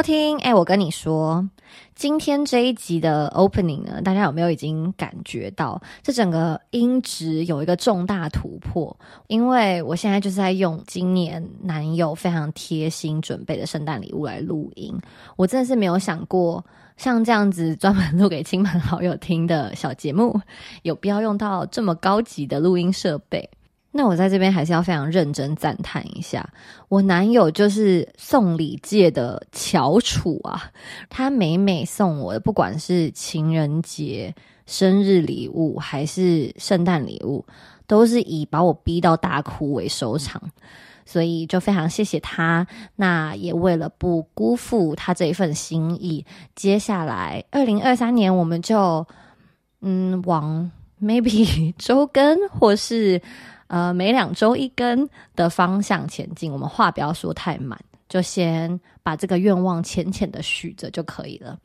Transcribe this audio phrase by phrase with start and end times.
[0.00, 0.38] 收听。
[0.38, 1.46] 哎，我跟你说，
[1.94, 8.96] 今天这一集的 opening 呢，大家有没有已经感觉到这整个音质有一个重大突破？
[9.26, 14.98] 因为我现在就是在用今年男友非常贴心准备的圣诞礼物来录音。
[15.36, 16.64] 我真的是没有想过，
[16.96, 20.40] 像这样子专门录给亲朋好友听的小节目，
[20.80, 23.50] 有必要用到这么高级的录音设备。
[23.92, 26.48] 那我在这边还是要非常认真赞叹一下，
[26.88, 30.70] 我男友就是送礼界的翘楚啊！
[31.08, 34.32] 他每每送我的，不管是情人节、
[34.64, 37.44] 生日礼物还是圣诞礼物，
[37.88, 40.40] 都是以把我逼到大哭为收场，
[41.04, 42.64] 所以就非常谢谢他。
[42.94, 49.04] 那也为了不辜负他这一份心意，接下来二零二三年我们就
[49.80, 50.70] 嗯往
[51.02, 53.20] maybe 周更或是。
[53.70, 61.56] 呃，每两周一根的方向前进，我们话不要说太满，就先把这个愿望浅浅的许着就可以了。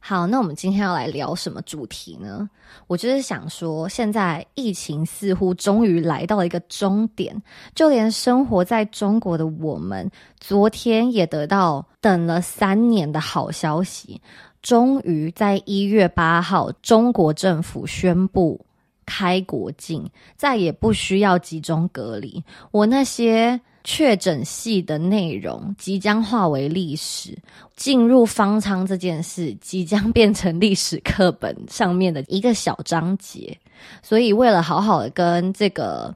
[0.00, 2.50] 好，那我们今天要来聊什么主题呢？
[2.88, 7.40] 我就是想说，现在疫情似乎终于来到了一个终点，
[7.72, 14.20] 就连生活在中国的我们，昨天也得到等了三年的好消息，
[14.60, 18.60] 终于在一月八号，中国政府宣布。
[19.04, 22.42] 开国境，再也不需要集中隔离。
[22.70, 27.36] 我那些确诊系的内容即将化为历史，
[27.76, 33.58] 进入方舱这件事即将变成历史课本上面的一个小章节。
[34.02, 36.14] 所以，为了好好的跟这个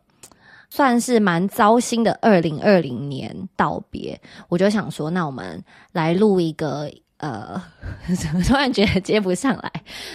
[0.70, 7.61] 算是蛮糟心的二零二零年道别，我就想说，那我们来录一个呃，
[8.47, 9.70] 突然觉得接不上来，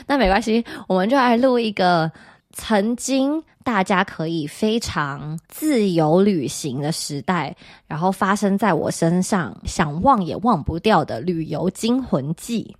[0.08, 2.12] 那没关系，我们就来录一个。
[2.54, 7.56] 曾经大家可以非常自由旅行的时代，
[7.88, 12.78] 然后发生在我身上，想忘也忘不掉的旅游惊魂记。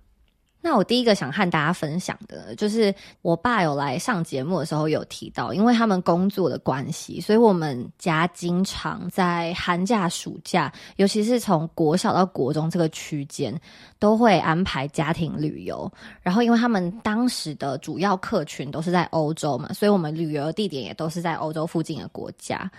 [0.64, 13.54] 那我第一个想和大家分享的，就是我爸有来上节目的时候有提到，因为他们工作的关系，所以我们家经常在寒假、暑假，尤其是从国小到国中这个区间，
[13.98, 15.92] 都会安排家庭旅游。
[16.22, 22.70] 然后，因为他们当时的主要客群都是在欧洲嘛，所以我们旅游地点也都是在欧洲附近的国家。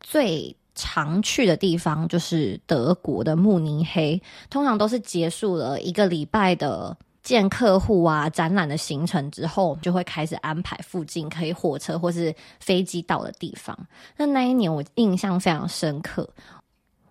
[0.00, 6.94] 最常去的地方就是德国的慕尼黑，通常都是结束了一个礼拜的。
[7.26, 13.76] 见客户啊，展览的行程之后，就会开始安排附近可以火车或是飞机到的地方。
[14.16, 16.28] 那那一年我印象非常深刻，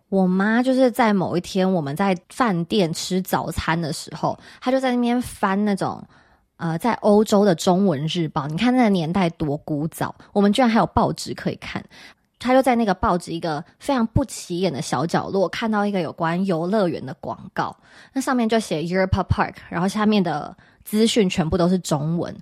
[0.07, 6.01] 我妈就是在某一天我们在饭店吃早餐的时候，她就在那边翻那种
[6.55, 8.47] 呃在欧洲的中文日报。
[8.47, 11.83] 你看那个年代多古早，我们居然还有报纸可以看。
[12.39, 17.75] 他就在那个报纸一个非常不起眼的小角落，看到一个有关游乐园的广告，
[18.13, 22.35] 那上面就写 Europa Park，然后下面的资讯全部都是中文。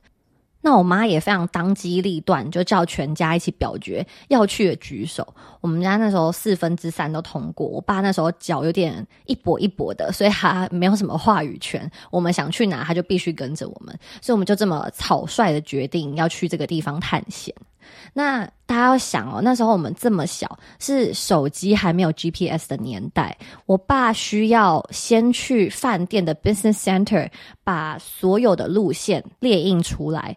[0.65, 5.35] 那我妈也非常当机立断，就叫全家一起表决要去的举手。
[5.59, 11.91] 我们家那时候四分之三都通过，我爸那时候脚有点一跛一跛的，所以他没有什么话语权。
[12.09, 17.53] 我们想去哪，他就必须跟着我们，所以我们就这么草率的决定要去这个地方探险。
[18.13, 23.35] 那大家要想哦，那时候我们这么小，是手机还没有 GPS 的年代。
[23.65, 27.29] 我爸需要先去饭店的 business center
[27.63, 30.35] 把所有的路线列印出来，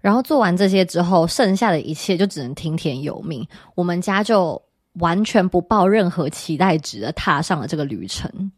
[0.00, 3.46] 然后做完这些之后，剩下的一切就只能听天由命。
[3.74, 4.60] 我们家就
[4.94, 8.50] 完全不抱任何期待值的踏上了这个旅程。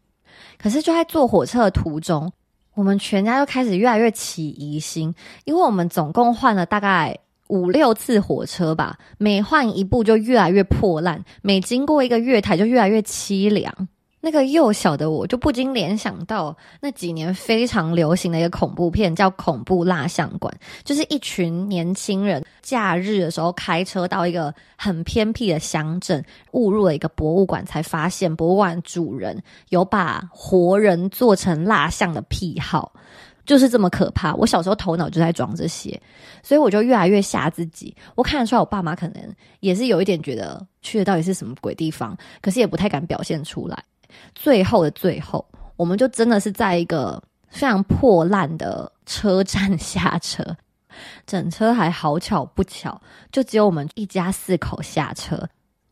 [0.57, 2.31] 可是就在坐火车的途中，
[2.73, 5.13] 我们全家就开始越来越起疑心，
[5.45, 7.17] 因为我们总共换了大概。
[7.51, 13.89] 五六次火车吧，每换一部就越来越破烂，每经过一个月台就越来越凄凉。
[14.23, 20.53] 那个幼小的我就不禁联想到那几年非常流行的一个恐怖片，叫《恐怖蜡像馆》，
[20.83, 32.93] 就是一群年轻人假日的时候开车到一个很偏僻的乡镇，误入了一个博物馆，才发现博物馆主人有把活人做成蜡像的癖好。
[33.45, 34.33] 就是这么可怕。
[34.35, 35.99] 我小时候头脑就在装这些，
[36.43, 37.95] 所以我就越来越吓自己。
[38.15, 43.83] 我看得出来，我爸妈可能也是有一点觉得去的到底是什么鬼地方，可是也不太敢表现出来。
[44.35, 45.45] 最后的最后，
[45.75, 50.45] 我们就真的是在一个非常破烂的车站下车，
[51.25, 53.01] 整车还好巧不巧，
[53.31, 55.47] 就只有我们一家四口下车。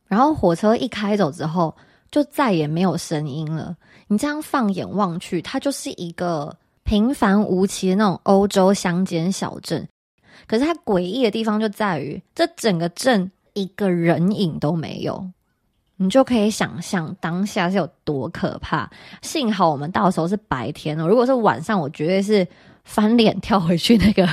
[0.06, 1.74] 然后火车一开走之后，
[2.10, 3.76] 就再也没有声音了。
[4.08, 6.56] 你这样放眼望去，它就是一个。
[6.84, 9.88] 平凡无奇的那种欧洲乡间小镇，
[10.46, 15.30] 可是它诡异的地方就在于，这整个镇一个人影都没有。
[16.02, 18.90] 你就可以想象当下是有多可怕。
[19.20, 22.48] 幸好我们到时候是白天哦，如果是晚上，我绝对是
[22.84, 24.26] 翻脸跳回去那个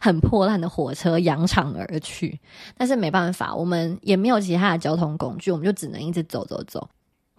[0.00, 2.40] 很破烂的火车，扬长而去。
[2.78, 6.88] 但是没办法，我们也没有其他的交通工具，我们就只能一直走走走。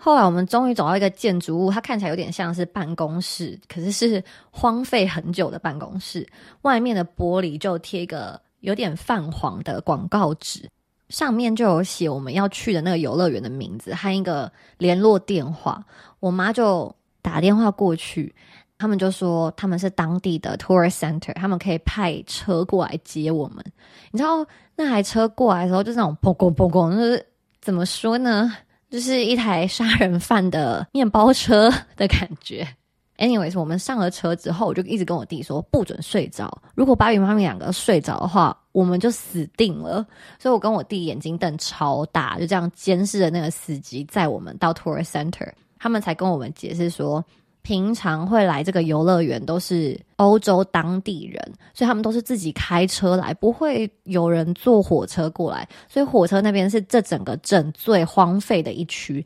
[0.03, 4.21] 后来我们终于走到一个建筑物，它看起来有点像是办公室，可是是
[4.51, 6.27] 荒废很久的办公室。
[6.63, 10.69] 外面的玻璃就贴一个有点泛黄的广告纸。
[11.07, 15.81] 上面就有写我们要去的那个游乐园的名字和一个联络电话，
[16.19, 18.35] 我妈就打电话过去，
[18.77, 23.63] 他们就说他们是当地的 tourist center，他们可以派车过来接我们。
[24.11, 24.45] 你知道
[24.75, 27.25] 那台车过来的时候，就是那种砰砰砰砰，就是
[27.61, 28.51] 怎么说呢？
[28.93, 31.67] 就是一台杀人犯的面包车
[31.97, 32.67] 的感觉。
[33.17, 36.61] Anyways，我们上了车之后，我就一直跟我弟说不准睡着。
[36.75, 40.05] 如果芭比妈咪两个睡着的话，我们就死定了。
[40.37, 45.51] 所以我跟我弟眼睛瞪超大，就这样监视着那个司机载我们到 tour center。
[45.79, 47.25] 他们才跟我们解释说，
[47.63, 51.41] 平常会来这个游乐园都是欧洲当地人，
[51.73, 55.67] 所以他们都是自己开车来，不会有人坐火车过来。
[55.87, 59.25] 所以火车那边是这整个镇最荒废的一区。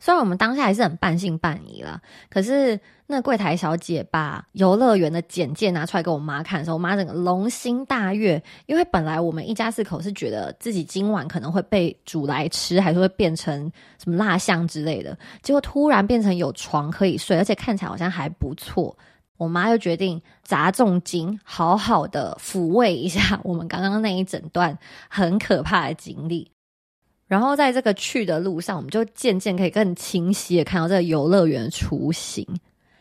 [0.00, 2.00] 虽然我们当下还是很半信半疑啦，
[2.30, 13.70] 可是那柜台小姐把游乐园的简介拿出来给我妈看的时候，我妈整个龙心大悦，因为本来我们一家四口是觉得自己今晚可能会被煮来吃，还是会变成
[14.02, 18.96] 什么蜡像之类的，结果突然变成有床可以睡，而且看起来好像还不错，
[19.36, 24.78] 我妈就决定砸重金，好好的抚慰一下我们刚刚那一整段
[25.10, 26.50] 很可怕的经历。
[27.30, 32.44] 然后在这个去的路上，我们就渐渐可以更清晰的看到这个游乐园的雏形，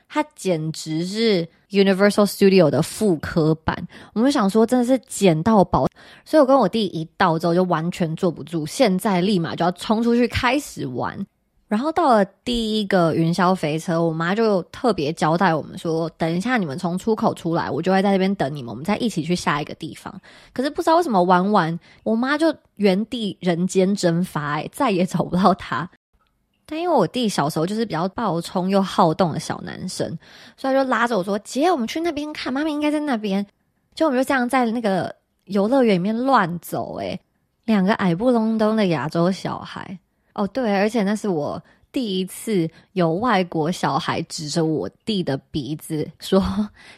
[0.08, 3.88] 它简直是 Universal Studio 的复刻版。
[4.14, 5.88] 我们想说，真的是捡到宝，
[6.24, 11.26] 所以我跟我弟一到之后就完全坐不住，现在立马就要冲出去开始玩。
[11.69, 20.19] 然后到了第一个云霄飞车，我妈就特别交代我们说：“等一下你们从出口出来，我就会在这边等你们，我们再一起去下一个地方。”
[20.51, 25.88] 可是不知道为什么玩完，我妈就原地人间蒸发，哎，再也找不到她。
[26.66, 30.18] 但因为我弟小时候就是比较暴冲又好动的小男生，
[30.57, 33.45] 所以就拉着我说：“姐，我们去那边看，妈咪应该在那边。”
[33.94, 37.19] 就我们就这样在那个游乐园里面乱走，哎，
[37.66, 40.00] 两个矮不隆咚的亚洲小孩。
[40.40, 46.40] 哦，对，而且那是我第一次有外国小孩指着我弟的鼻子说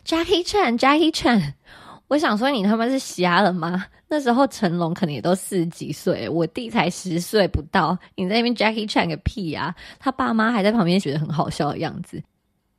[0.06, 1.54] “Jackie Chan”，Jackie Chan。
[2.08, 3.84] 我想说，你他妈是瞎了吗？
[4.08, 9.74] 那时候成龙可能也都四十几岁，我弟才十岁不到，你在那边 Jackie Chan 个屁啊！
[9.98, 12.22] 他爸妈还在旁边觉得很好笑的样子，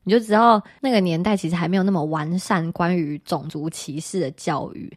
[0.05, 4.97] 你就知道那个年代其实还没有那么完善关于种族歧视的教育。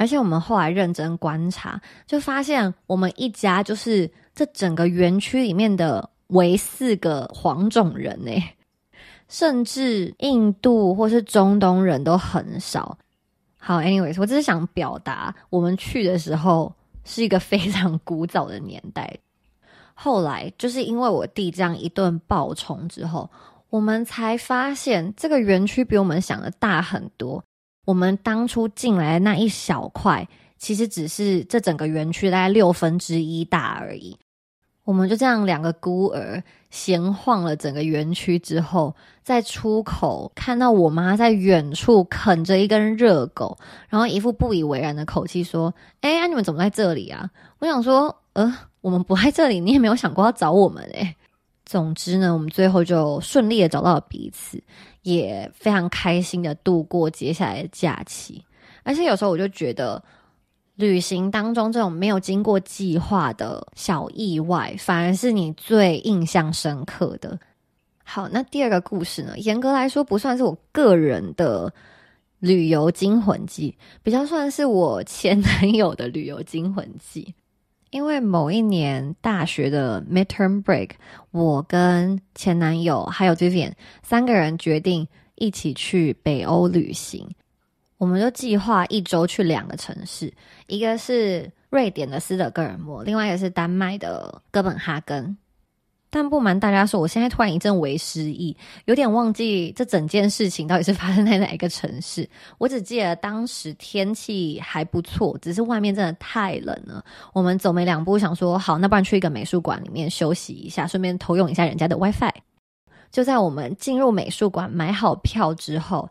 [0.00, 8.32] 而且我们后来认真观察，就发现我们一家就是这整个园区里面的唯四个黄种人呢，
[9.28, 12.96] 甚至印度或是中东人都很少。
[13.58, 16.74] 好，anyways，我只是想表达，我们去的时候
[17.04, 19.18] 是一个非常古早的年代。
[19.92, 23.28] 后来就是因为我弟这样一顿爆冲之后，
[23.68, 27.44] 我们才发现这个园区比我们想的大很多。
[27.90, 34.16] 我们当初进来的那一小块，其实只是这整个园区大概六分之一大而已。
[34.84, 38.94] 我们就这样两个孤儿闲晃了整个园区之后，
[39.24, 47.28] 在出口看到我妈在远处啃着一根热狗，然后一副不以为然的口气说：“哎，你们怎么在这里啊？”
[47.58, 51.16] 我想说：“呃，我们不在这里，你也没有想过要找我们哎。”
[51.70, 54.60] 总之呢，我们最后就顺利的找到了彼此，
[55.02, 58.44] 也非常开心的度过接下来的假期。
[58.82, 60.02] 而且有时候我就觉得，
[60.74, 67.38] 旅行当中这种没有经过计划的小意外，反而是你最印象深刻的。
[68.02, 71.72] 好，那第二个故事呢，严格来说不算是我个人的
[72.40, 73.72] 旅游惊魂记，
[74.02, 77.32] 比较算是我前男友的旅游惊魂记。
[77.90, 80.90] 因为某一年大学的 midterm break，
[81.32, 87.28] 我跟前男友还有 Vivian 三个人决定一起去北欧旅行。
[87.98, 90.32] 我们就计划一周去两个城市，
[90.68, 95.36] 一个是瑞典的斯德哥尔摩，另外一个是丹麦的哥本哈根。
[96.12, 102.28] 但不瞒大家说，我现在突然一阵为失忆，有点忘记这整件事情到底是发生在哪一个城市。
[102.58, 107.04] 我只记得当时天气还不错，只是外面真的太冷了。
[107.32, 112.34] 我们走没两步，想说好，那不然去一个美术馆里面休息一下，顺便偷用一下人家的 WiFi。
[113.12, 116.10] 就在我们进入美术馆买好票之后，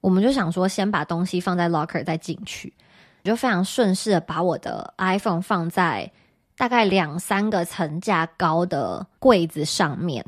[0.00, 2.72] 我们就想说先把东西放在 locker 再进去，
[3.24, 6.08] 就非常顺势的把我的 iPhone 放在。
[6.60, 10.22] 大概两三个层架高的柜子上面，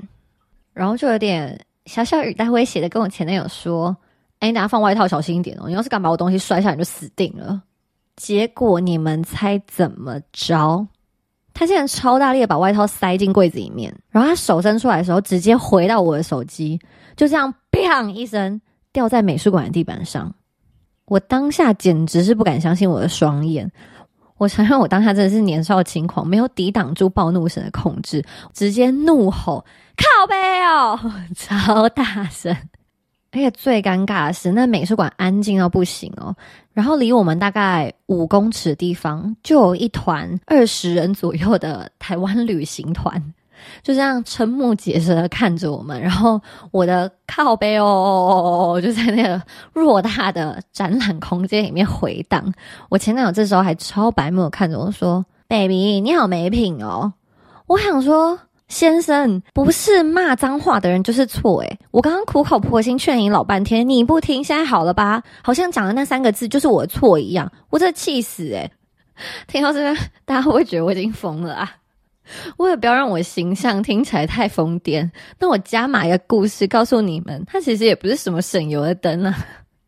[0.72, 3.94] 然后就有点小小语带威胁的跟我前男友说
[4.40, 7.60] ：“哎，你等下放外套小心一点哦，你要是敢把我东西摔下来，你就死定了。”
[8.16, 10.88] 结果你们猜怎么着？
[11.52, 16.80] 他竟然超大力的把外套塞进柜子里面，然后他手伸出来的时候，直接回到我的手机，
[17.14, 18.58] 就这样“砰”一声
[18.90, 20.34] 掉在美术馆的地板上。
[21.04, 23.70] 我当下简直是不敢相信我的双眼。
[24.42, 29.64] 我承认，我当下真的是年少轻狂，没有抵挡住暴怒神的控制，直接怒吼
[29.96, 30.34] ：“靠背
[30.64, 30.98] 哦！”
[31.36, 32.52] 超大声。
[33.30, 36.34] 而且最尴尬的是，那美术馆安静到不行哦。
[36.72, 43.32] 然后离我们大概五公尺的地方，就有一团二十人左右的台湾旅行团，
[43.82, 46.00] 就这样瞠目结舌的看着我们。
[46.00, 46.40] 然后
[46.70, 49.42] 我的靠背哦，就在那个
[49.74, 52.52] 偌大的展览空间里面回荡。
[52.88, 57.12] 我前男友这时候还超白目看着我说：“baby，你好没品哦。”
[57.66, 58.38] 我想说。
[58.68, 65.22] 先生，不是骂脏话的人就是错诶，我刚刚苦口婆心劝你老半天，你不听，现在好了吧？
[65.42, 68.72] 好像讲的那三个字就是我的错一样，我这气死诶。
[69.46, 71.70] 听到这边，大家会不会觉得我已经疯了啊？
[72.56, 79.34] 我也不要让我形象听起来太疯癫，那我加码一个故事告诉你们，它其实也不是什么省油的灯啊。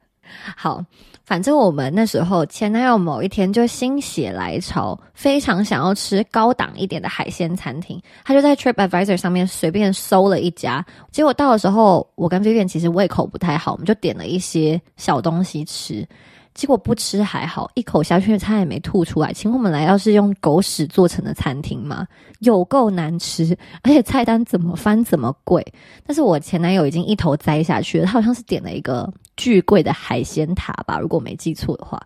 [0.57, 0.85] 好。
[1.27, 10.85] 反正我们那时候前男友某一天就心血来潮，非常想要吃高档一点的海鲜餐厅，他就在 Trip Advisor 上面随便搜了一家。
[11.11, 16.07] 结果到的时候，我跟 Vivian 其实胃口不太好，我们就点了一些小东西吃。
[16.55, 19.33] 结果不吃还好，一口下去他也没吐出来。
[19.33, 22.07] 请问我们来，要是用狗屎做成的餐厅吗？
[22.39, 25.67] 有够难吃，而且菜单怎么翻怎么贵。
[26.07, 32.01] 但是我前男友已经一头栽下去了，他好像是点了一个巨贵的海鲜塔吧，如果没记错的话。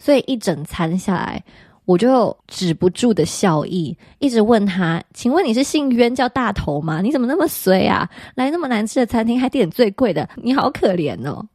[0.00, 1.40] 所以一整餐下来，
[1.84, 7.00] 我就止不住的笑意，一直问他：“请问你是姓冤叫大头吗？
[7.00, 8.10] 你怎么那么衰啊？
[8.34, 11.46] 来那么难吃的餐厅还点最贵的，你好可怜哦。”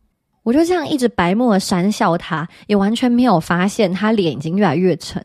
[0.48, 5.22] 我就这样一直白目的讪笑他，也完全没有发现他脸已经越来越沉。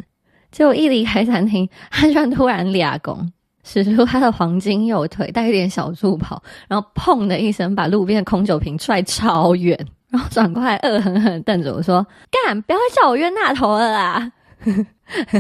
[0.51, 9.79] 结果一离开餐厅，他居然突然俩拱，使出他的黄金右腿，带一点小助跑，然后砰的一声把路边的空酒瓶踹超远，
[10.11, 12.05] 然后转过来恶狠狠瞪着我说
[12.45, 14.33] ：“干，不要再叫我冤大头了啦！”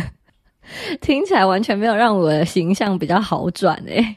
[1.02, 4.16] 听起来完全没有让我的形象比较好转诶。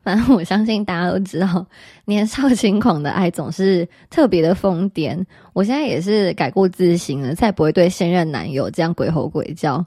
[0.04, 1.66] 反正我相信大家都知道，
[2.06, 5.22] 年少轻狂的爱总是特别的疯癫。
[5.52, 9.84] 我现在也是改过自新了，再不会对现任男友这样鬼吼鬼叫。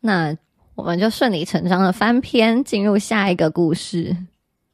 [0.00, 0.34] 那
[0.74, 4.16] 我们就顺理成章的翻篇，进入下一个故事。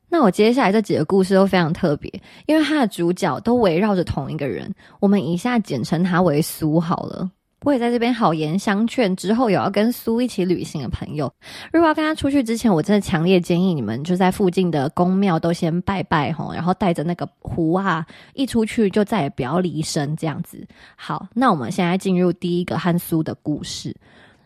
[0.08, 2.10] 那我接下来这几个故事都非常特别，
[2.46, 4.72] 因为它的主角都围绕着同一个人。
[5.00, 7.28] 我们以下简称他为苏好了。
[7.62, 11.32] 我也在这边好言相劝，之后有要跟苏一起旅行的朋友，
[11.72, 20.64] 如果要跟他出去之前，我真的强烈建议你们就在附近的宫庙都先拜拜吼，然后带着那个壶啊，一出去就再也不要离身这样子。
[20.94, 23.94] 好，那我们现在进入第一个和苏的故事。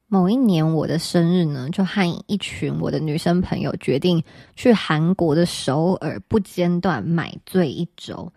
[0.09, 4.23] 某一年我的生日呢，就和一群我的女生朋友决定
[4.57, 8.31] 去韩国的首尔不间断买醉一周。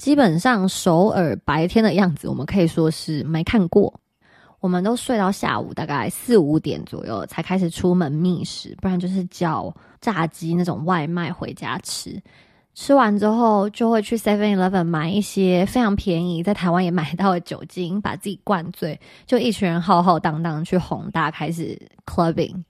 [0.00, 3.92] 基本上首尔白天的样子，我们可以说是没看过。
[4.58, 12.18] 我们都睡到下午大概四五点左右才开始出门觅食，不然就是叫炸鸡那种外卖回家吃。
[12.72, 22.64] 吃完之后就会去 Seven Eleven 买一些非常便宜，在台湾也买到的酒精，把自己灌醉，就一群人浩浩荡荡去宏大开始 clubbing。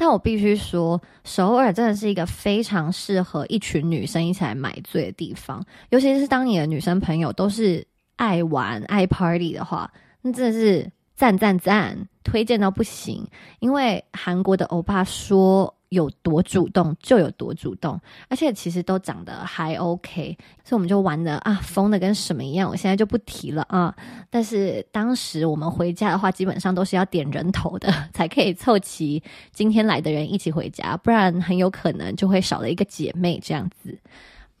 [0.00, 9.92] 但我必须说，首尔真的是一个非常适合一群女生一起来买醉的地方，尤其是当你的女生朋友都是爱玩爱 party 的话，
[10.22, 13.28] 那真的是赞赞赞，推荐到不行。
[13.58, 15.74] 因为韩国的欧巴说。
[15.90, 22.70] 有多主动就有多主动，而且其实都长得还 OK，所以我们就玩的啊疯的跟什么一样。
[22.70, 23.94] 我现在就不提了啊。
[24.30, 33.98] 但是当时我们回家的话，基本上都是要点人头的， 才可以凑齐今天来的人一起回家，不然很有可能就会少了一个姐妹这样子。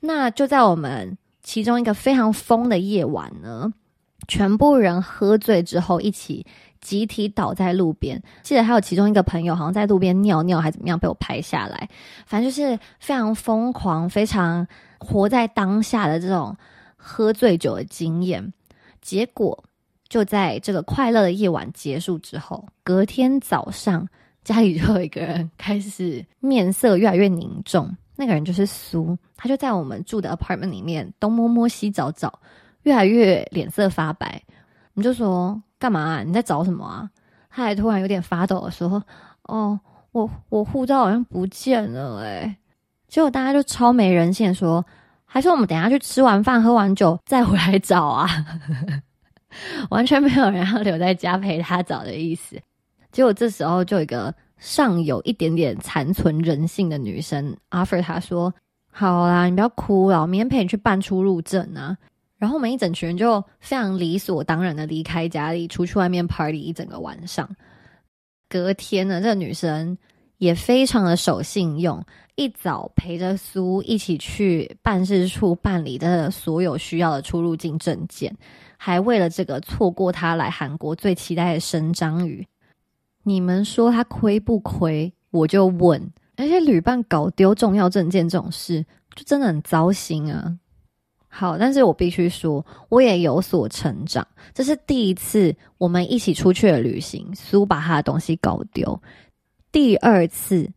[0.00, 3.72] 那就在我们其中一个非常疯的夜晚呢，
[4.26, 6.44] 全部人喝醉之后一起。
[6.80, 11.88] 集体倒在路边，记得还有其中一个朋友好像在路边尿尿，还怎么样被我拍下来。
[12.26, 14.66] 反正就是非常疯狂、非常
[14.98, 16.56] 活在当下的这种
[16.96, 18.52] 喝醉酒的经验。
[19.02, 19.64] 结果
[20.08, 24.06] 就在这个快乐的夜晚结束之后，隔天早上
[24.42, 27.94] 家里就有一个人开始面色越来越凝重。
[28.16, 32.38] 那个人就是苏，他就在我们住的 apartment 里面东摸摸西找找，
[32.82, 34.42] 越来越脸色发白。
[35.00, 35.60] 我就说。
[35.80, 36.22] 干嘛？
[36.22, 37.08] 你在找什么啊？
[37.48, 39.02] 他还突然有点发抖的说
[39.48, 39.80] ：“哦，
[40.12, 42.54] 我我护照好像不见了哎。”
[43.08, 44.84] 结果大家就超没人性，说
[45.24, 48.28] ：“还是我们等下去吃完饭、喝完酒再回来找啊！”
[49.88, 52.60] 完全没有人要留在家陪他找的意思。
[53.10, 58.52] 结果这时候就有一个尚有一点点残存人性的女生 offer 他说
[58.92, 61.96] ：“好啦，你不要哭了，我明天陪你去办出入证啊。”
[62.40, 67.48] 然后我们一整群人就非常理所当然的离开家里，出去外面 party 一整个晚上。
[68.48, 69.96] 隔天呢，这个女生
[70.38, 72.02] 也非常的守信用，
[72.36, 78.34] 一早陪着苏一起去办事处办理的所有需要的出入境证件，
[78.78, 82.44] 还为了这个错过她来韩国最期待的生章鱼。
[83.22, 85.12] 你们说他亏不亏？
[85.30, 86.10] 我就问。
[86.36, 88.82] 而且旅伴搞丢重要证件这种事，
[89.14, 90.56] 就真的很糟心啊。
[91.32, 94.26] 好，但是我必须说，我也有所成长。
[94.52, 99.00] 这是第一次我们一起出去的旅行，苏把他的东西搞丢。
[99.70, 100.68] 第二次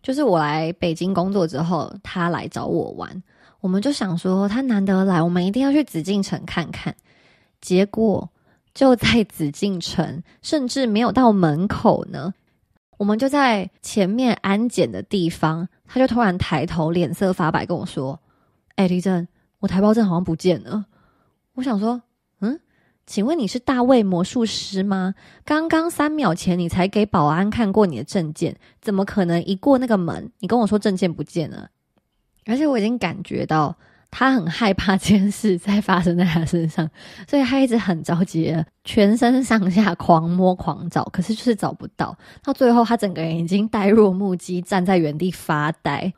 [0.00, 3.20] 就是我来北京工作之后，他来找我玩，
[3.60, 6.94] 我们就想说他难得来，我们一定要去紫禁城看看。
[7.60, 8.30] 结果
[8.72, 12.32] 就在紫禁城，甚至没有到门口呢，
[12.96, 18.20] 我们就在前面安检的地方，他就突然抬头，脸色发白，跟我说
[18.76, 19.26] ：“哎，李正。”
[19.60, 20.86] 我台胞证好像不见了，
[21.54, 22.02] 我想说，
[22.40, 22.60] 嗯，
[23.06, 25.14] 请问你是大卫魔术师吗？
[25.44, 31.70] 刚刚三秒前你才给保安看过你的证件，怎么可能一过那个门，你跟我说证件不见了？
[32.44, 33.74] 而且我已经感觉到
[34.10, 36.88] 他很害怕这件事在发生在他身上，
[37.26, 42.16] 所以他一直很着急，全身上下狂摸狂找，可是就是找不到。
[42.42, 46.12] 到最后，他整个人已经呆若木鸡，站在原地发呆。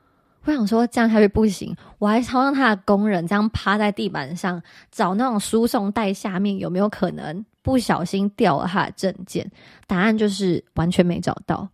[0.44, 9.50] 我想说这样下去不行，我还超让他的工人这样趴在地板上找那种输送带下面有没有可能不小心掉了他的证件？
[9.86, 11.68] 答案就是完全没找到。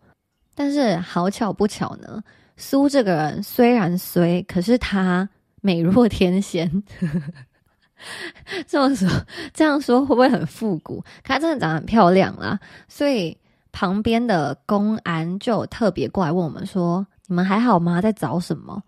[0.57, 2.21] 但是好巧不巧呢，
[2.57, 5.29] 苏这个人虽然衰，可是他
[5.61, 6.83] 美若天仙。
[8.67, 9.09] 这么说
[9.53, 11.03] 这样说会不会很复古？
[11.23, 13.37] 她真的长得很漂亮啦，所以
[13.71, 17.07] 旁边的公安就特别过来问我们说。
[17.27, 18.01] 你们还好吗？
[18.01, 18.83] 在找什么？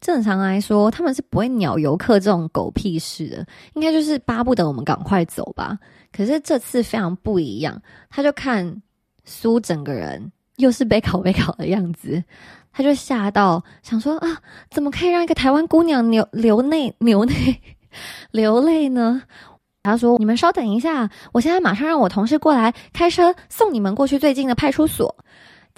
[0.00, 5.78] 正常来说，他们是不会鸟游客这种狗屁事的，应该就是巴不得我们赶快走吧。
[6.10, 8.82] 可是这次非常不一样，他就看
[9.24, 12.24] 苏整个人又是被考被考的样子，
[12.72, 14.38] 他就吓到，想说啊，
[14.70, 17.60] 怎么可以让一个台湾姑娘流流泪、流泪、
[18.32, 19.22] 流泪呢？
[19.82, 25.14] 他说：“你们稍等一下，我现在马上让我同事过来开车送你们过去最近的派出所。”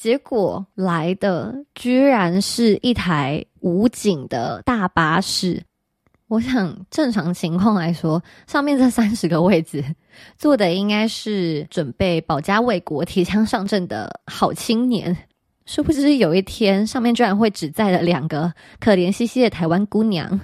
[0.03, 5.63] 结果来的居然是一台武警的大巴士。
[6.27, 9.85] 我想正常情况来说，上面这三十个位置
[10.37, 15.17] 坐的应该是准备保家卫国、提枪上阵的好青年。
[15.67, 20.41] 殊不知有一天，上面居然会只载了两个可怜兮兮的台湾姑娘。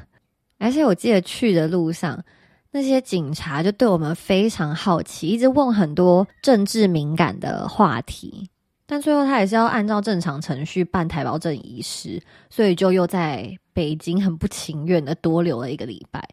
[0.58, 2.22] 而且我记得去的路上，
[2.70, 8.48] 那些警察就对我们非常好奇，一直问很多政治敏感的话题。
[8.90, 16.26] 但最后他也是要按照正常程序办台胞证仪式，所以就又在北京很不情愿的多留了一个礼拜。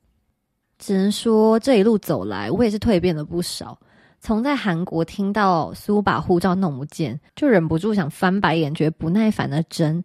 [0.80, 3.78] 只能说这一路走来，我也是蜕变了不少。
[4.22, 10.02] 从在韩国听到苏把护照弄不见，就忍不住想翻白眼，觉得不耐烦的真。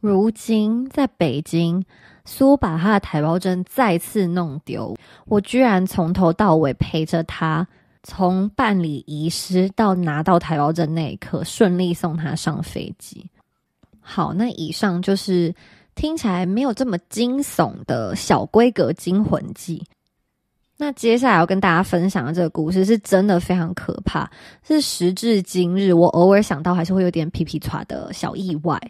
[0.00, 1.84] 如今在北京，
[2.24, 7.66] 苏把他的台胞证再次弄丢，我居然从头到尾陪着他。
[8.02, 13.26] 从办理遗失到拿到台胞证那一刻，顺利送他上飞机。
[14.00, 15.54] 好，那以上就是
[15.94, 19.84] 听起来没有这么惊悚的小规格惊魂记。
[20.78, 24.30] 那接下来要跟大家分享的这个故事，是真的非常可怕，
[24.62, 28.80] 是时至今日我偶尔想到还是会有点皮皮抓的小意外。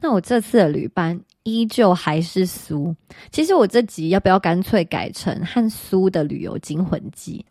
[0.00, 2.94] 那我这次的旅伴依旧还是苏。
[3.32, 7.44] 其实我这集要不要干脆改成和苏的旅游惊魂记？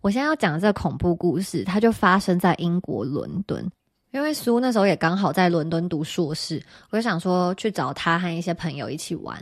[0.00, 3.68] 我现在要讲的这个恐怖故事，它就发生在英国伦敦。
[4.10, 9.36] 因为苏那时候也刚好在伦敦读硕士，我就想说去找他和一些朋友一起玩。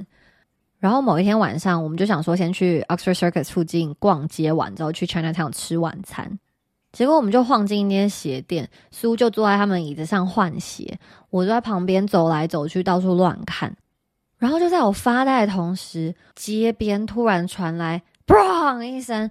[0.78, 6.38] 然后某一天晚上，我们就想说先去 Oxford Circus 附近逛街完之后去 Chinatown 吃晚餐。
[6.92, 10.98] 结果我们就晃进一间鞋店，苏就坐在他们椅子上换鞋，
[11.30, 13.74] 我就在旁边走来走去，到处乱看。
[14.36, 19.30] 然后就在我发呆的同时，街边突然传来“砰”一声。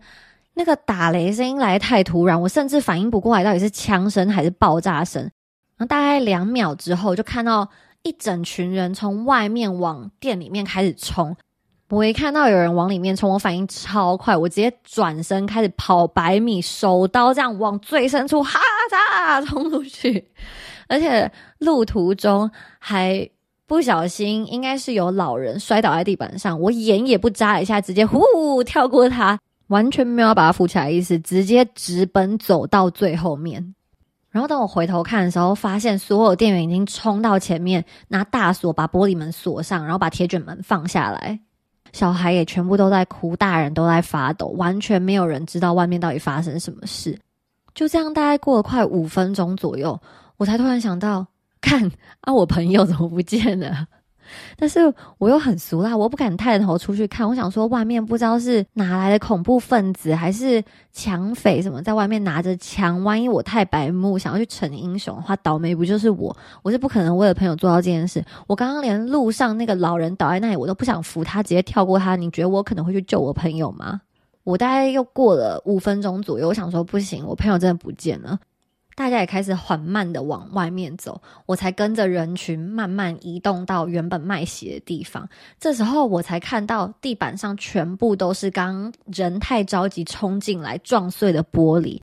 [0.56, 5.22] 那个打雷声音来太突然，我甚至反应不过来到底是枪声还是爆炸声。
[5.78, 7.70] 然后大概两秒之后，就看到
[8.04, 11.36] 一整群人从外面往店里面开始冲。
[11.90, 20.28] 我一看到有人往里面冲，我反应超快，我直接转身开始跑百米，手刀这样往最深处哈嚓冲出去。
[20.88, 23.30] 而且路途中还
[23.68, 33.76] 不小心，应该是有老人摔倒在地板上，我眼也不眨一下，直接呼跳过他，完全没有把他扶起来意思，直接直奔走到最后面。
[34.30, 41.40] 然后等我回头看的时候，发现所有店员已经冲到前面，拿大锁把玻璃门锁上，然后把铁卷门放下来。
[41.94, 47.18] 小孩也全部都在哭，大人都在发抖，完全没有人知道外面到底发生什么事。
[47.74, 49.98] 就这样，大概过了快五分钟左右，
[50.36, 51.26] 我才突然想到，
[51.62, 53.88] 看啊，我朋友怎么不见了？
[54.58, 54.80] 但是
[55.18, 57.28] 我又很俗辣，我不敢探头出去看。
[57.28, 63.04] 我想说，外面不知道是哪来的恐怖分子，还是抢匪什么，在外面拿着枪。
[63.04, 66.36] 万一我太白目，想要去逞英雄的话，倒霉不就是我？
[66.62, 68.24] 我是不可能为了朋友做到这件事。
[68.48, 72.16] 我刚刚连路上那个老人倒在那里，我都不想扶他，直接跳过他。
[72.16, 74.02] 你觉得我可能会去救我朋友吗？
[74.44, 78.40] 我大概又过了五分钟左右，我想说不行，我朋友真的不见了。
[78.96, 85.28] 大家也开始缓慢的往外面走，我才跟着人群慢慢移动到原本卖鞋的地方。
[85.60, 92.02] 这时候我才看到地板上全部都是刚人太着急冲进来撞碎的玻璃。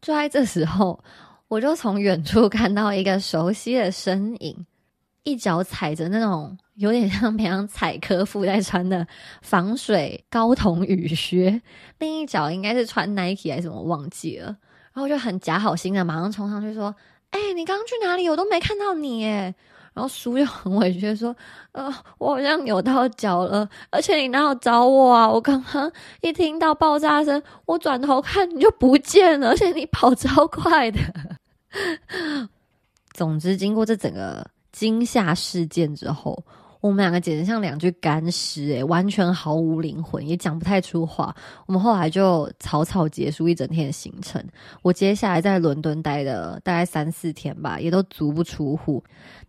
[0.00, 0.98] 就在这时候，
[1.46, 4.64] 我就从远处看到一个熟悉的身影，
[5.24, 9.06] 一脚踩着那种有点像平常踩科夫在穿的
[9.42, 11.60] 防水高筒雨靴，
[11.98, 14.56] 另一脚应该是穿 Nike 还是什么忘记了。
[14.92, 16.94] 然后就很假好心的，马上冲上去说
[17.30, 18.28] ：“哎，你刚刚去哪里？
[18.28, 19.54] 我都没看到你耶。”
[19.92, 21.34] 然后叔就很委屈的说
[21.72, 25.28] ：“呃，我好像扭到脚了，而且你哪有找我啊？
[25.28, 31.00] 我刚刚一听到爆炸声，我转头看你就不见了，而且你跑超快的。
[33.12, 36.42] 总之，经过这整个惊吓事件之后。”
[36.80, 41.34] 我们两个简直像两具干尸，诶，完全毫无灵魂，也讲不太出话。
[41.66, 44.42] 我们后来就草草结束一整天的行程。
[44.82, 49.02] 我接下来在伦敦待的大概三四天吧，也都足不出户。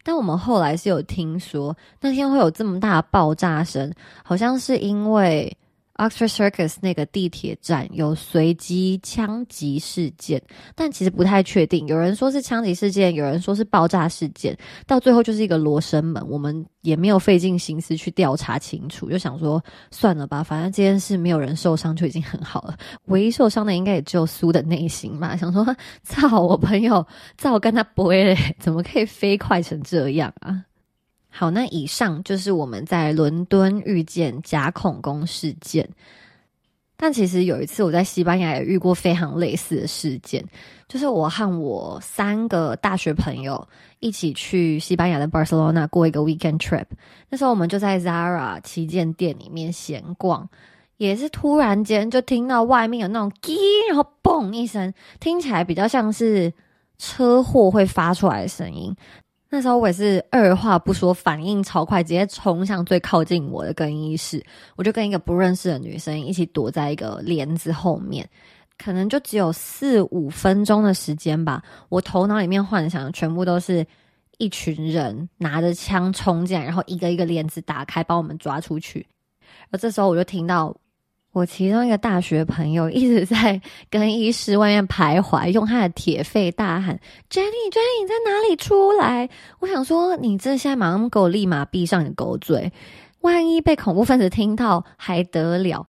[0.04, 3.92] 但我们后来是有听说，那天会有这么大爆炸声，
[4.24, 5.58] 好像是因为。
[6.02, 10.42] Oxford Circus 那个地铁站有随机枪击事件，
[10.74, 11.88] 但其实不太确定。
[11.88, 16.28] 有人说是枪击事件，有人说是爆炸事件，到最后就是一个罗生门。
[16.28, 22.76] 我们也没有费尽心思去调查清楚，就想说算了吧，反正这件事没有人受伤就已经很好了。
[23.06, 25.38] 唯一受伤的应该也只有苏的内心吧。
[25.38, 25.64] 想说
[26.02, 27.06] 操，我朋友
[27.38, 30.66] 在我跟他不会，怎么可以飞快成这样啊？
[31.34, 35.90] 好，那以上就是我们在伦敦遇见假恐攻事件。
[36.98, 40.46] 但其实有一次我在西班牙也遇过非常类似的事件，
[40.88, 43.68] 就是我和我三个大学朋友
[44.00, 46.86] 一起去西班牙的 Barcelona 过一个 weekend trip。
[47.30, 50.48] 那时候我们就在 Zara 旗舰店里面闲逛，
[50.98, 53.58] 也是突然间就听到外面有那种“叽”，
[53.90, 56.54] 然后“嘣”一声，听起来比较像是
[57.00, 58.96] 车祸会发出来的声音。
[59.54, 64.42] 那时候我也是二话不说，反应超快，直接冲向最靠近我的更衣室。
[64.78, 68.28] 我就跟一个不认识的女生一起躲在一个帘子后面，
[68.78, 71.62] 可能就只有四五分钟的时间吧。
[71.90, 73.86] 我头脑里面幻想的全部都是
[74.38, 79.06] 一群人拿着枪冲进来，然后一个一个帘子打开，把我们抓出去。
[79.70, 80.74] 而这时候我就听到。
[81.34, 92.74] 我其中一个大学朋友一直在更衣室外面徘徊，用他的铁肺大喊：“Jenny，Jenny，你在哪里出来？”我想说，你这现在马上给我立马闭上你的狗嘴，
[93.22, 95.86] 万一被恐怖分子听到还得了？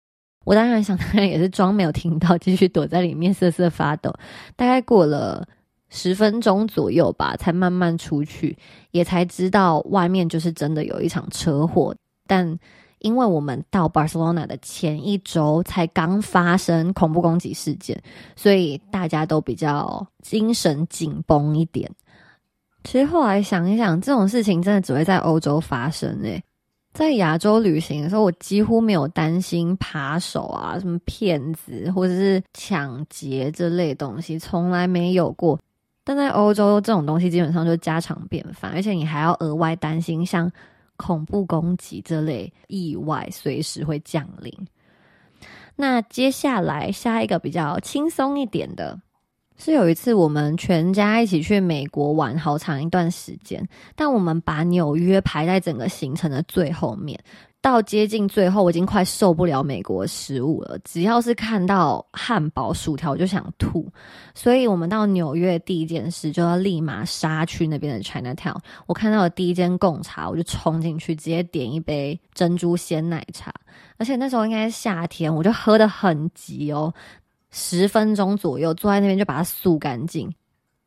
[0.44, 4.14] 我当然想，当然也是装没有听到，继续躲在里面瑟瑟发抖。
[4.58, 5.48] 大概过了
[5.88, 8.58] 十分钟左右吧，才慢慢出去，
[8.92, 11.96] 也才知道外面就是真的有一场车祸，
[12.28, 12.60] 但。
[13.00, 18.02] 因为我们到 Barcelona 的前一周才刚发生恐怖攻击事件，
[18.36, 21.90] 所以大家都比较精神紧绷一点。
[22.84, 26.42] 其实后来想一想，这种事情真的只会在欧洲发生诶。
[26.94, 35.60] 在亚洲旅行的时候，我几乎没有担心扒手啊、什么骗子或者是抢劫这类东西，从来没有过。
[36.04, 40.52] 但在欧洲，这种东西基本上就家常便饭，而且你还要额外担心像。
[41.00, 44.54] 恐怖攻击这类意外随时会降临。
[45.78, 49.00] 那接下来下一个比较轻松一点的，
[49.56, 57.18] 是有一次我们全家一起去美国玩好长一段时间，但我们把纽约排在整个行程的最后面。
[57.62, 60.80] 到接近最后，我已经快受不了美国食物了。
[60.86, 63.86] 只要是看到汉堡、薯条，我就想吐。
[64.34, 68.58] 所以，我们到纽约第一件事就要立马杀去那边的 China Town。
[68.86, 73.54] 我看到了第一间贡茶，我就冲进去，直接点一杯珍珠鲜奶茶。
[73.98, 76.94] 而且那时候应该是夏天，我就喝的很急哦，
[77.52, 80.34] 十分钟左右坐在那边就把它漱干净。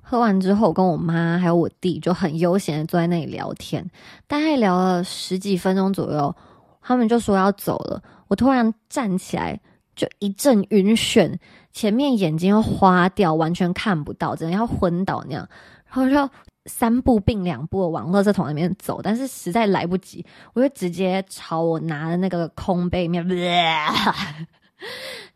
[0.03, 3.89] 喝完之后，跟我妈还有我弟就很悠闲的坐在那里聊天，
[4.27, 6.35] 大概聊了十几分钟左右，
[6.83, 8.03] 他们就说要走了。
[8.29, 9.61] 我突然站起来，
[9.95, 11.38] 就一阵晕眩，
[11.71, 15.49] 前面眼睛又花掉，完全看不到，真的要昏倒那样。
[15.87, 16.33] 然后就
[16.66, 23.27] 三步并两步往垃圾桶那边走，但是实在来不及，我就直接朝我拿的那个空杯面，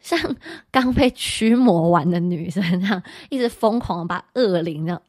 [0.01, 0.19] 像
[0.71, 5.03] 刚被驱魔完的女生那样，一直疯狂把恶灵这样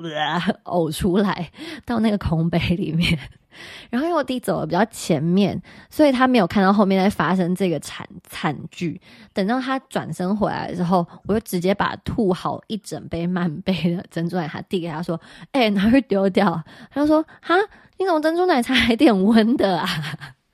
[0.65, 1.50] 呕出来
[1.86, 3.17] 到那个空杯里面。
[3.89, 9.00] 然后因为我弟走的比较前面，所以他没有看到后面在发生这个惨惨剧。
[9.34, 15.20] 等到他转身回来之后，我就直接把吐好一整杯满杯的珍珠奶茶递给他说
[15.52, 17.56] ：“哎，拿去丢掉。”他就说：“哈，
[17.98, 19.88] 你怎么珍珠奶茶还点温的啊？”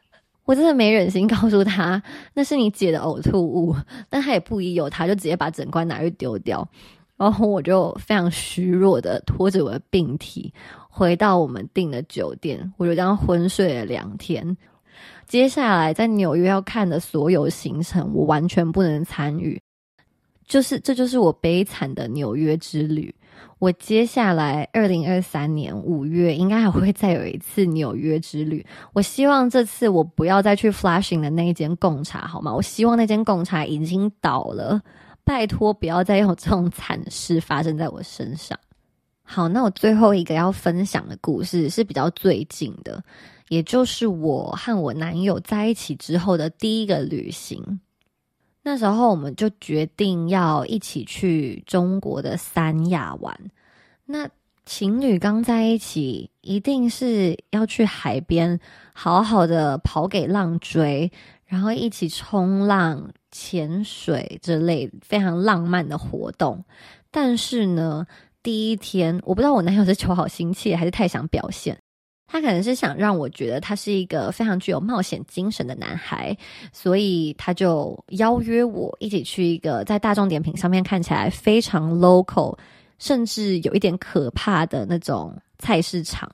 [0.46, 3.74] 我真的没忍心告诉他那是你姐的呕吐物，
[4.10, 6.68] 但他也不疑有他，就直接把整罐拿去丢掉。
[7.17, 10.54] 然后我就非常虚弱的拖着我的病体。
[10.89, 14.56] 回到我们订的酒店，我就这样昏睡了两天。
[15.26, 19.60] 接下来在纽约要看的所有行程，我完全不能参与。
[20.45, 23.13] 就是这就是我悲惨的纽约之旅。
[23.58, 28.63] 我接下来二零二三年五月应该还会再有一次纽约之旅。
[28.91, 32.54] 我希望这次我不要再去 Flashing 的那一间贡茶，好吗？
[32.54, 34.80] 我希望那间贡茶已经倒了，
[35.24, 38.60] 拜托不要再有这种惨事发生在我身上。
[39.24, 43.02] 好，那我最后一个要分享的故事是比较最近的，
[43.48, 47.80] 也就是我和我男友在一起之后的第一个旅行。
[48.62, 53.38] 那时候我们就决定要一起去中国的三亚玩。
[54.06, 54.30] 那
[54.66, 58.60] 情侣刚在一起，一定是要去海边
[58.94, 61.12] 好好的跑给浪追，
[61.54, 66.66] 然后一起冲浪、潜水之类非常浪漫的活动。
[67.12, 68.08] 但是呢？
[68.42, 71.78] 第一天，我不知道我男友是求好心切还是太想表现，
[72.26, 76.36] 他可能是想让我觉得他是一个非常具有冒险精神的男孩，
[76.74, 82.58] 所以他就邀约我一起去一个在大众点评上面看起来非常 local，
[82.98, 86.30] 甚至有一点可怕的那种菜市场。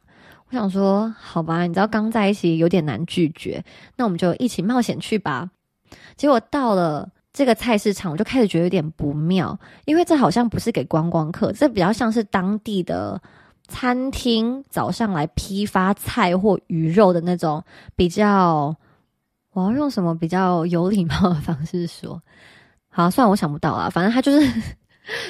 [0.50, 3.64] 我想说，好吧，你知道刚在一起有点难拒绝，
[3.96, 5.50] 那我们就一起冒险去吧。
[6.16, 7.10] 结果到了。
[7.32, 13.22] 这个菜市场我就开始觉得有点不妙，因为这好像不是给观光客，这比较像是当地的
[13.68, 17.64] 餐厅早上来批发菜或鱼肉的那种
[17.96, 18.76] 比较。
[19.52, 22.20] 我要用什么比较有礼貌的方式说？
[22.90, 23.90] 好，算了，我想不到啊。
[23.90, 24.62] 反正他就是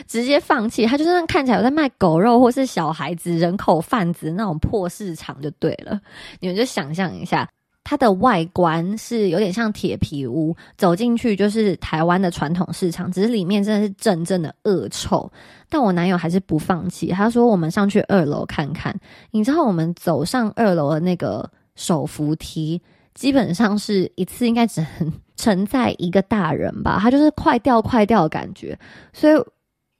[0.07, 5.99] 直接放弃，他就是看起来有在卖狗肉或是小孩子人口贩子那种破市场就对了。
[6.39, 7.47] 你们就想象一下。
[7.81, 15.31] 它的外观是有点像铁皮屋，走进去就是台湾的传统市场，只是里面真的是阵阵的恶臭。
[15.69, 18.95] 但我男友还是不放弃，他说：“我们上去二楼看看。”
[19.31, 22.79] 你知道，我们走上二楼的那个手扶梯，
[23.15, 28.77] 基本上是一次应该只能 承载一个大人吧，它就是快掉快掉的感觉，
[29.13, 29.33] 所以。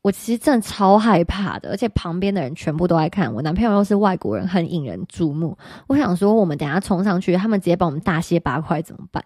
[0.01, 3.33] 我其实真的超害怕的，而且旁边的人全部都在看。
[3.33, 5.57] 我男朋友又是外国人，很引人注目。
[5.88, 9.21] 我想说，我们等下冲上去，他们直接把我们大卸八块怎么办？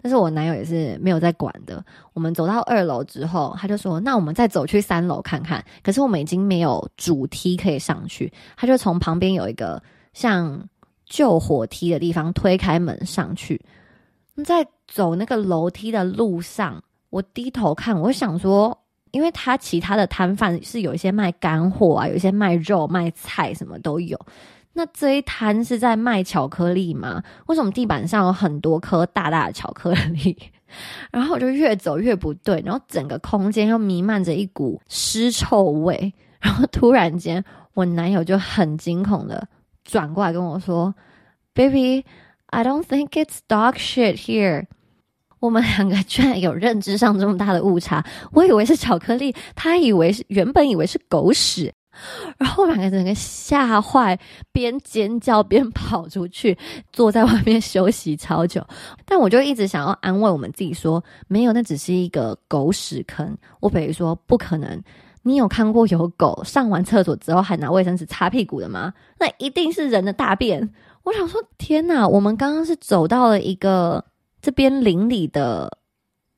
[0.00, 1.84] 但是我男友也是没有在管的。
[2.12, 10.68] 我们走到二楼之后，他就说：“那我们再走去三楼看看。”可是我们已经没有主梯可以上去，他就从旁边有一个像
[11.06, 13.60] 救火梯的地方推开门上去。
[14.44, 18.78] 在走那个楼梯的路上，我低头看，我想说。
[19.14, 24.18] 因为他其他的摊贩是有一些卖干货啊，有一些卖肉、卖菜，什么都有。
[24.72, 27.22] 那这一摊是在卖巧克力吗？
[27.46, 30.36] 为什么地板上有很多颗大大的巧克力？
[31.12, 36.12] 然后我就越走越不对，然后整个空间又弥漫着一股尸臭味。
[36.40, 37.42] 然后突然间，
[37.74, 39.46] 我男友就很惊恐的
[39.84, 40.92] 转过来跟我说
[41.54, 42.04] ：“Baby,
[42.46, 44.66] I don't think it's dog shit here。”
[45.44, 48.02] 我们两个居然有认知上这么大的误差，
[48.32, 51.70] 我以为是巧克力，他以为是原本以为是狗屎，
[52.38, 54.18] 然后两个整个吓坏，
[54.52, 56.56] 边尖叫边跑出去，
[56.94, 58.66] 坐在外面休息超久。
[59.04, 63.36] 但我就一直想要安慰我们自己说，没有，那只是一个狗屎坑。
[63.60, 64.82] 我比如说，不可能，
[65.24, 68.94] 你有看过有狗上完厕所之后还拿卫生纸擦屁股的吗？
[69.20, 70.72] 那一定是人的大便。
[71.02, 74.02] 我想说，天哪，我们刚刚是走到了一个。
[74.44, 75.78] 这边邻里的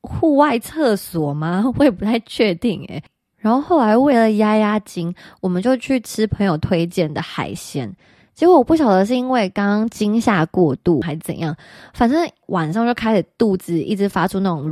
[0.00, 1.64] 户外厕所吗？
[1.76, 3.02] 我也不太确定诶。
[3.36, 7.92] 然后后来为了压压惊，我们就去吃朋友推荐的海鲜。
[8.32, 11.56] 结果我不晓得是因为刚刚惊吓过度还是怎样，
[11.94, 14.70] 反正晚上就开始肚子一直发出那种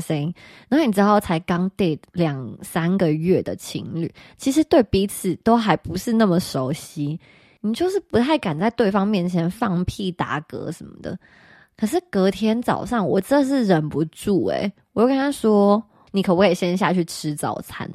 [0.00, 0.32] 声音。
[0.70, 7.20] 然后你知道，才刚 date 两三个月的情侣，其实对彼此都还不是那么熟悉，
[7.60, 11.18] 你就是不太敢在对方面前放屁打嗝什么的。
[11.78, 15.82] 可是隔天早上，我真是忍不住诶，我就跟他说。
[16.10, 17.88] 你可不可以先下去吃早餐？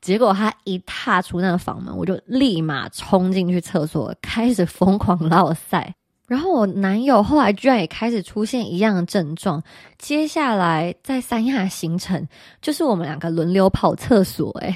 [0.00, 5.92] 结果他一踏出那个房门，我就立马冲进去厕所，开始疯狂绕塞。
[6.28, 9.60] 然后我男友后来居然也开始出现一样的症状。
[9.98, 12.26] 接下来在三亚行程，
[12.62, 14.52] 就是我们两个轮流跑厕所。
[14.60, 14.74] 诶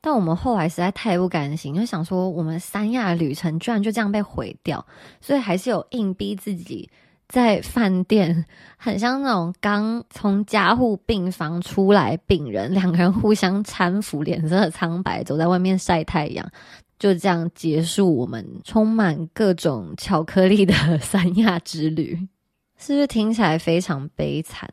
[0.00, 4.84] 但我们后来实在太不甘心，就想说我们三亚旅程居然就这样被毁掉，
[5.20, 6.90] 所以还是有硬逼自己。
[7.28, 16.50] 在饭店， 很像那种刚从加护病房出来病人， 两个人互相搀扶，脸色苍白，走在外面晒太阳，
[16.98, 22.18] 就这样结束我们充满各种巧克力的三亚之旅，
[22.78, 24.68] 是不是听起来非常悲惨？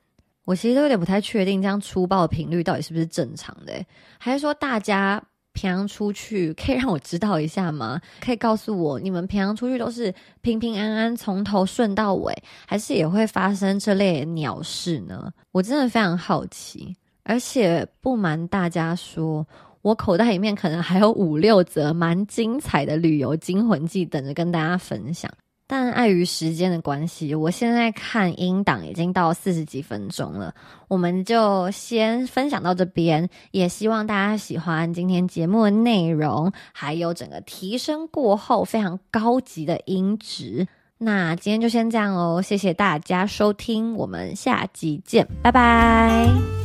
[0.46, 3.74] 我其实都有点不太确定，这样粗暴的频率到底是不是正常的，
[4.18, 5.22] 还是说大家？
[5.56, 8.00] 平常出去可以让我知道一下吗？
[8.22, 12.32] 可以告诉我，你们平常出去都是平平安安从头顺到尾，
[12.68, 15.32] 还是也会发生这类鸟事呢？
[15.52, 19.48] 我真的非常好奇，而且不瞒大家说，
[19.82, 25.32] 我口袋里面可能还有五六则蛮精彩的旅游惊魂记等着跟大家分享。
[25.68, 30.54] 但碍于时间的关系，我现在看音档已经到四十几分钟了，
[30.88, 33.30] 我们就先分享到这边。
[33.52, 40.68] 也希望大家喜欢今天节目的内容，还有整个提升过后非常高级的音质。
[40.98, 46.65] 那今天就先这样哦，谢谢大家收听，我们下集见，拜拜。